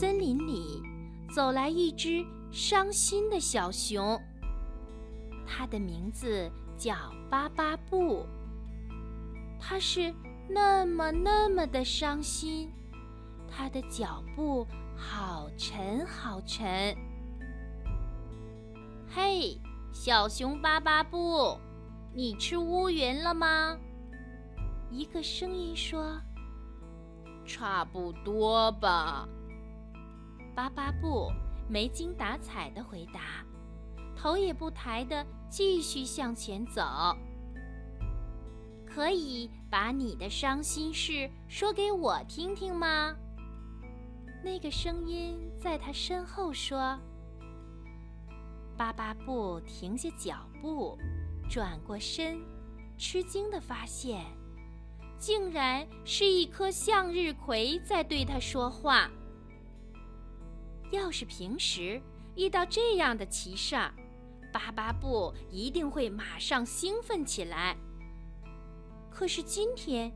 [0.00, 0.82] 森林里
[1.30, 4.18] 走来一只伤心的小熊，
[5.46, 6.94] 它的名字叫
[7.28, 8.24] 巴巴布。
[9.60, 10.10] 它是
[10.48, 12.72] 那么那么的伤心，
[13.46, 14.66] 它的脚步
[14.96, 16.96] 好沉好沉。
[19.06, 19.60] 嘿，
[19.92, 21.58] 小熊巴巴布，
[22.14, 23.76] 你吃乌云了吗？
[24.90, 26.18] 一个声音说
[27.44, 29.28] ：“差不多吧。”
[30.60, 31.32] 巴巴布
[31.70, 33.42] 没精打采地回答，
[34.14, 36.82] 头也不抬地继续向前走。
[38.84, 43.16] 可以把你的伤心事说给我听听吗？
[44.44, 46.98] 那个声音在他身后说。
[48.76, 50.98] 巴巴布停下脚步，
[51.48, 52.38] 转过身，
[52.98, 54.26] 吃惊地发现。
[55.18, 59.10] 竟然是一颗向日葵在对他说话。
[60.90, 62.00] 要是平时
[62.36, 63.92] 遇到这样的奇事儿，
[64.52, 67.76] 巴巴布一定会马上兴奋起来。
[69.10, 70.12] 可是今天，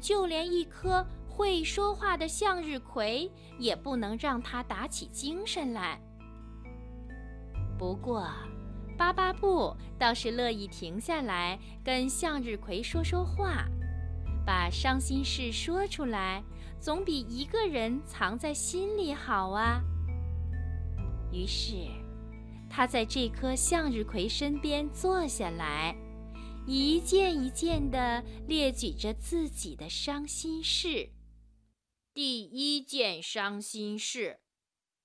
[0.00, 6.00] 就连一棵会说话的向日葵也不能让他打起精神来。
[7.78, 8.28] 不过，
[8.96, 13.64] 巴巴布倒是乐意停下来跟向日葵说说话。
[14.46, 16.44] 把伤心事说出来，
[16.78, 19.80] 总比一个人藏在心里好啊。
[21.34, 21.88] 于是，
[22.70, 25.96] 他在这棵向日葵身边坐下来，
[26.66, 31.10] 一件一件地列举着自己的伤心事。
[32.12, 34.38] 第一件伤心事：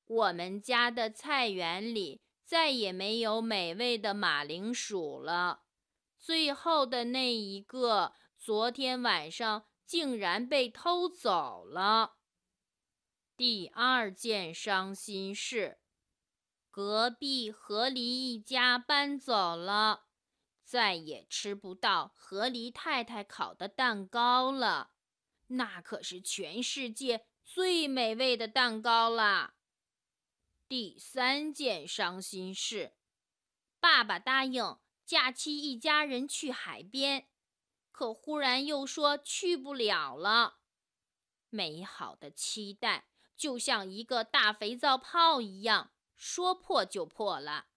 [0.06, 5.64] 我们家的菜园里再也没有美味的马铃薯了。
[6.20, 8.14] 最后的那一个。
[8.42, 12.14] 昨天晚上竟然被偷走了。
[13.36, 15.80] 第二件伤心事，
[16.82, 20.06] 隔壁河狸一家搬走了，
[20.64, 24.92] 再也吃不到河狸太太烤的蛋糕了。
[25.48, 29.56] 那可是全世界最美味的蛋糕啦。
[30.70, 32.94] 第三件伤心事，
[33.82, 37.28] 爸爸答应假期一家人去海边。
[37.92, 40.60] 可忽然又说去不了了，
[41.50, 47.68] 美好的期待就像一个大肥皂泡一样，说破就破了。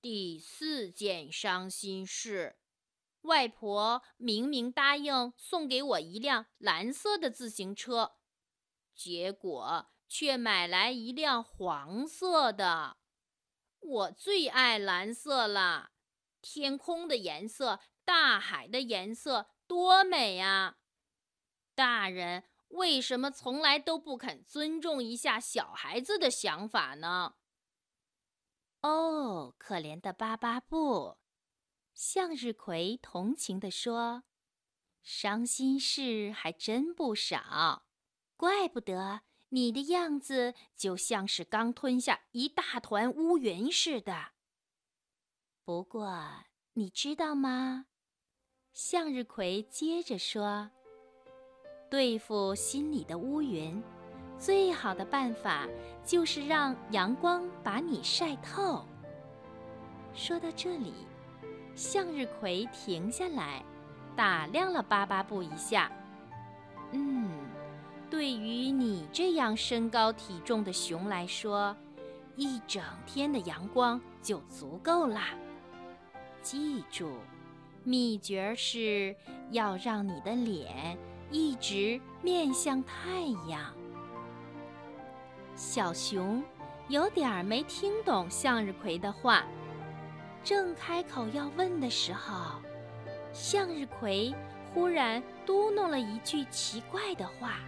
[0.00, 2.58] 第四件伤心事，
[3.20, 8.16] 外婆明明答应送给我一辆蓝色的自行车，
[8.94, 12.98] 结果却买来一辆黄色的。
[13.78, 15.92] 我最爱蓝色了，
[16.40, 17.80] 天空的颜色。
[18.04, 20.76] 大海的颜色多美啊！
[21.72, 27.36] 大人为什么从来都不肯尊重一下小孩子的想法呢？
[28.80, 31.18] 哦，可怜的巴巴布，
[31.94, 34.24] 向日葵同情地说
[35.02, 37.86] ：“伤心事还真不少，
[38.36, 44.32] 怪不得你的样子就像是刚吞下一大团乌云似的。
[45.64, 47.86] 不过，你知道吗？”
[48.72, 50.70] 向日葵接着说
[51.92, 53.82] ：“对付心里的乌云，
[54.38, 55.68] 最好的办法
[56.02, 58.82] 就是让阳光把你晒透。”
[60.14, 60.94] 说到这里，
[61.74, 63.62] 向日葵停下来，
[64.16, 65.92] 打量了巴巴布一下。
[66.92, 67.28] “嗯，
[68.08, 71.76] 对于你这样身高体重的熊来说，
[72.36, 75.34] 一整天的阳光就足够啦。
[76.40, 77.18] 记住。”
[77.84, 79.14] 秘诀是
[79.50, 80.96] 要让你的脸
[81.32, 83.60] 一直面向太阳。
[85.56, 86.42] 小熊
[86.88, 89.42] 有点没听懂向日葵的话，
[90.44, 92.60] 正开口要问的时候，
[93.32, 94.34] 向日葵
[94.72, 97.60] 忽然嘟哝了一句奇怪的话，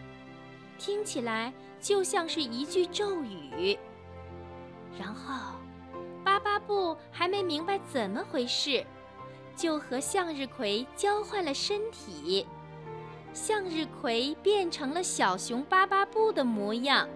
[0.78, 3.78] 听起来就像是一句咒语。
[4.98, 5.56] 然后，
[6.22, 8.84] 巴巴布还没明白怎么回事。
[9.56, 12.44] 就和向日葵交换了身体，
[13.34, 17.06] 向日葵变成了小熊巴巴布的模样，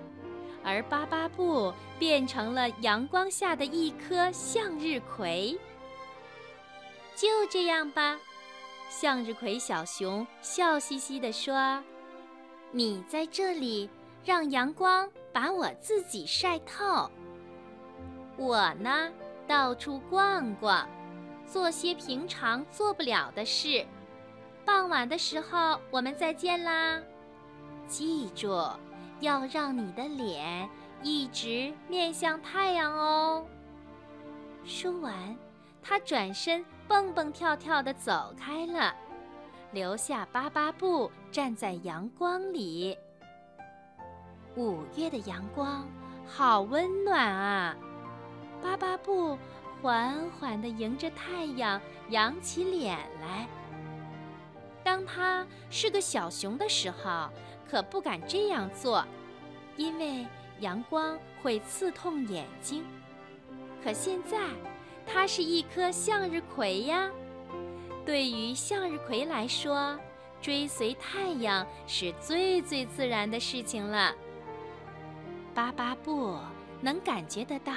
[0.63, 5.59] 而巴巴布变成了阳光下的一颗向日葵。
[7.15, 8.19] 就这样吧，
[8.91, 11.83] 向日葵小熊笑嘻嘻地说
[12.73, 13.89] ：“你在这里，
[14.25, 17.11] 让阳光把我自己晒透。
[18.37, 19.11] 我呢，
[19.47, 20.87] 到处逛逛。”
[21.51, 23.87] 做些平常做不了的事。
[24.69, 27.01] 傍晚的时候，我们再见啦！
[27.87, 28.71] 记住，
[29.19, 30.69] 要让你的脸
[31.03, 33.47] 一直面向太阳哦。”
[34.67, 35.35] 说完，
[35.83, 38.95] 他转身蹦蹦跳跳地走开了，
[39.73, 42.95] 留下巴巴布站在阳光里。
[44.55, 45.89] 五月的阳光
[46.27, 47.75] 好温暖啊！
[48.63, 49.39] 巴巴布
[49.81, 51.81] 缓缓地迎着太阳
[52.11, 53.49] 扬起脸来。
[54.89, 57.29] 当他是个小熊的时候，
[57.71, 59.05] 可不敢这样做，
[59.77, 60.27] 因为
[60.61, 62.87] 阳光会刺痛眼睛。
[63.85, 64.39] 可现在，
[65.07, 67.11] 它是一颗向日葵呀。
[68.07, 69.95] 对于向日葵来说，
[70.41, 74.15] 追随太阳是最最自然的事情了。
[75.55, 76.39] 巴巴布
[76.81, 77.75] 能感觉得到，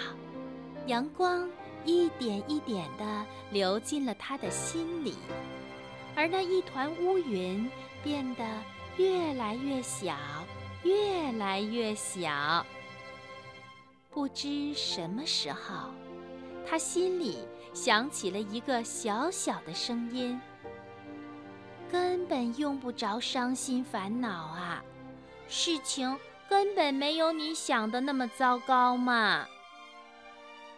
[0.87, 1.49] 阳光
[1.83, 5.17] 一点一点地流进了他的心里。
[6.15, 7.69] 而那一团乌云
[8.03, 8.43] 变得
[8.97, 10.15] 越来越小，
[10.83, 12.65] 越来越小。
[14.09, 15.89] 不知什么时候，
[16.67, 20.39] 他心里响起了一个小小的声音
[21.89, 24.83] ：“根本用不着伤心烦恼啊，
[25.47, 26.19] 事情
[26.49, 29.47] 根本没有你想的那么糟糕嘛。”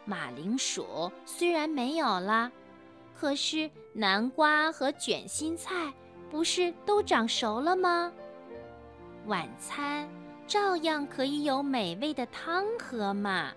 [0.06, 2.52] 马铃薯虽然没有了。
[3.16, 5.94] 可是南瓜和卷心菜
[6.30, 8.12] 不是都长熟了吗？
[9.28, 10.10] 晚餐
[10.46, 13.52] 照样可以有美味的汤喝嘛。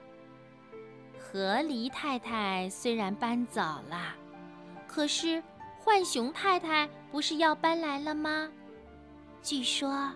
[1.19, 4.15] 河狸太太虽然搬走了，
[4.87, 5.43] 可是
[5.83, 8.49] 浣熊太太不是要搬来了吗？
[9.43, 10.13] 据说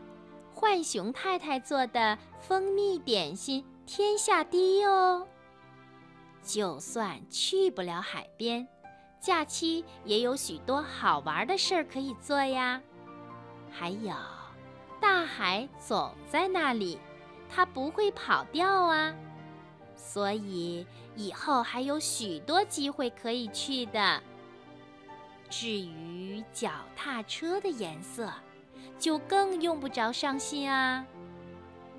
[0.54, 5.26] 浣熊太太做的蜂蜜点心天下第一哦。
[6.42, 8.66] 就算去不了海边。
[9.20, 12.80] 假期也有许多好玩的事儿可以做呀，
[13.70, 14.14] 还有，
[14.98, 16.98] 大海总在那里，
[17.48, 19.14] 它不会跑掉啊，
[19.94, 20.86] 所以
[21.16, 24.22] 以后还有许多机会可以去的。
[25.50, 28.32] 至于脚踏车的颜色，
[28.98, 31.04] 就更用不着伤心啊。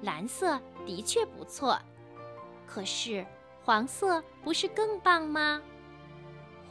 [0.01, 1.79] 蓝色的确不错，
[2.65, 3.23] 可是
[3.63, 5.62] 黄色不是更棒吗？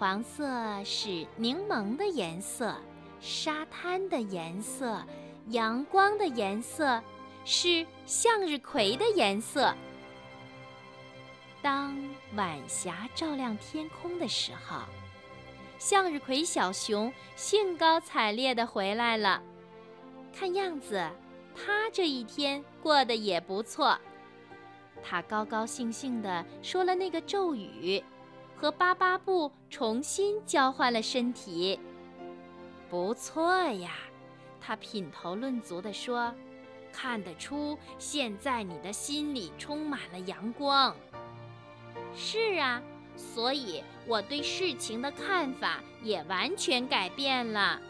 [0.01, 2.75] 黄色是柠檬的颜色，
[3.21, 4.99] 沙滩的颜色，
[5.49, 7.03] 阳光的颜色，
[7.45, 9.75] 是向日葵的颜色。
[11.61, 11.95] 当
[12.35, 14.79] 晚霞照亮天空的时候，
[15.77, 19.43] 向日葵小熊兴高采烈地回来了。
[20.35, 21.07] 看样子，
[21.55, 23.99] 它这一天过得也不错。
[25.03, 28.03] 它高高兴兴地说了那个咒语。
[28.61, 31.81] 和巴巴布重新交换了身体，
[32.91, 33.93] 不错呀，
[34.61, 36.35] 他品头论足地说
[36.93, 40.95] ：“看得出现在你的心里充满了阳光。”
[42.15, 42.83] 是啊，
[43.17, 47.81] 所以我对事情的看法也完全改变了。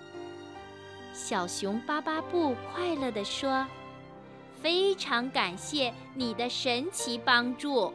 [1.12, 3.66] 小熊巴巴布快乐地说
[4.62, 7.92] ：“非常感谢你的神奇帮助。”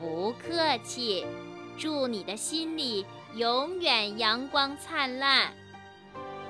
[0.00, 1.24] 不客气。
[1.80, 3.06] 祝你的心里
[3.36, 5.50] 永远阳光灿烂。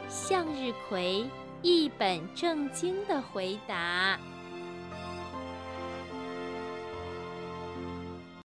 [0.08, 1.24] 向日葵
[1.62, 4.18] 一本正经地回答。